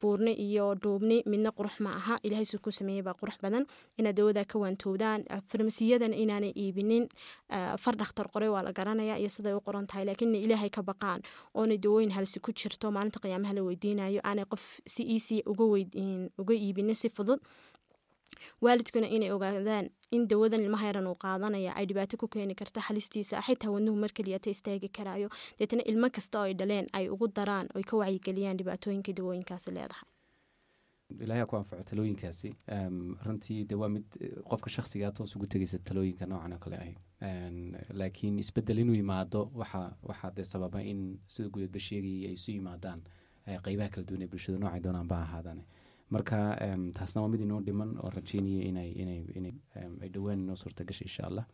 [0.01, 2.19] buurni iyo dhuubni midna qurux ma aha.
[2.23, 3.65] Ilaahay suu ku sameeyey baa qurux badan.
[3.99, 7.05] Inaad dawada ka waantoodaan Uh, farmasiyadan inaanay iibinin
[7.51, 10.05] uh, far dhakhtar qore waa la garanaya iyo siday u qoran tahay.
[10.05, 11.21] Laakiin inay ilaahay ka baqaan
[11.55, 15.03] oonay dawooyin halsi ku jirto maalinta qiyaamaha la weydiinayo aanay qof si
[15.47, 17.41] weyd- uga iibinin si fudud
[18.61, 23.43] waalidkuna inay ogaadaan in dawadan ilmaha yaran uu qaadanaya ay dhibaato ku keeni karto halistiisa.
[23.47, 25.29] Xitaa wadnuhu mar keliyata istaagi karaayo.
[25.59, 30.09] Deetana ilmo kasta oo ay dhaleen ay ugu daraan oy ka wacyigeliyaan dhibaatooyinka dawooyinkaasi leedahay.
[31.11, 32.55] Ilaahay ha ku anfaco talooyinkaasi.
[32.69, 36.77] Em, runtii de waa mid eh, qofka shakhsigaa toos ugu tegeysa talooyinka noocan oo kale
[36.77, 36.95] ahi.
[37.21, 42.51] Em, laakiin isbeddel inuu yimaado waxa waxaa dee sababa in sida gudeedba sheegayay ay isu
[42.53, 43.03] yimaadaan
[43.47, 45.61] eh, qeybaha kala duwan ee bulshada noocay doonaan ba ahaadaan
[46.15, 46.39] marka
[46.99, 48.63] taasna waa mid inoo dhiman oo rajeynaya
[49.01, 51.47] inay dhowaan inoo suurta gashay insha allah.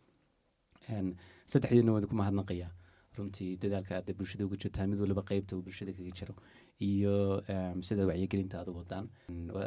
[1.51, 2.71] Saddexdiina waan ku mahadnaqayaa.
[3.17, 6.33] Runtii dadaalka aad bulshada uga jirtaa mid waliba qeybta uu bulshada kaga jiro
[6.87, 7.13] iyo
[7.87, 9.05] sida wacyigelinta aad u wadaan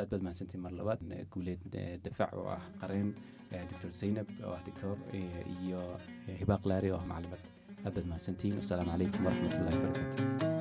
[0.01, 1.01] aad baad mahadsantihin mar labaad
[1.33, 1.63] guuleed
[2.05, 3.11] dafaac oo ah qareen
[3.71, 4.95] doctor zaynab oo ah doctor
[5.59, 5.83] iyo
[6.41, 7.43] hibaaq laari oo ah maclimad
[7.85, 10.60] aad baad mahadsantihin wasalaamu calaykum waraxmatullahi wabarakaatu